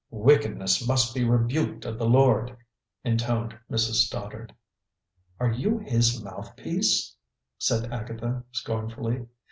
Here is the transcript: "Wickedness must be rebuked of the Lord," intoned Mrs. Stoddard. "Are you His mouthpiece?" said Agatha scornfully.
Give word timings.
"Wickedness 0.09 0.87
must 0.87 1.13
be 1.13 1.23
rebuked 1.23 1.85
of 1.85 1.99
the 1.99 2.07
Lord," 2.09 2.57
intoned 3.03 3.55
Mrs. 3.69 4.05
Stoddard. 4.07 4.51
"Are 5.39 5.51
you 5.51 5.77
His 5.77 6.23
mouthpiece?" 6.23 7.15
said 7.59 7.93
Agatha 7.93 8.43
scornfully. 8.51 9.27